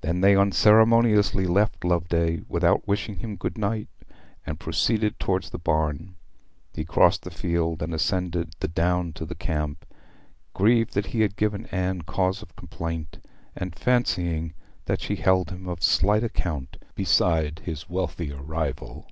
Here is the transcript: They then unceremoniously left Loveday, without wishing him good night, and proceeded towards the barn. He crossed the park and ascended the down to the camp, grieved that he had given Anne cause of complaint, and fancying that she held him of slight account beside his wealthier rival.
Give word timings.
They 0.00 0.10
then 0.10 0.24
unceremoniously 0.38 1.46
left 1.46 1.84
Loveday, 1.84 2.42
without 2.48 2.88
wishing 2.88 3.20
him 3.20 3.36
good 3.36 3.56
night, 3.56 3.88
and 4.44 4.58
proceeded 4.58 5.20
towards 5.20 5.50
the 5.50 5.58
barn. 5.60 6.16
He 6.74 6.84
crossed 6.84 7.22
the 7.22 7.30
park 7.30 7.80
and 7.80 7.94
ascended 7.94 8.56
the 8.58 8.66
down 8.66 9.12
to 9.12 9.24
the 9.24 9.36
camp, 9.36 9.86
grieved 10.52 10.94
that 10.94 11.06
he 11.14 11.20
had 11.20 11.36
given 11.36 11.66
Anne 11.66 12.02
cause 12.02 12.42
of 12.42 12.56
complaint, 12.56 13.24
and 13.54 13.76
fancying 13.78 14.54
that 14.86 15.00
she 15.00 15.14
held 15.14 15.50
him 15.50 15.68
of 15.68 15.80
slight 15.84 16.24
account 16.24 16.76
beside 16.96 17.60
his 17.64 17.88
wealthier 17.88 18.42
rival. 18.42 19.06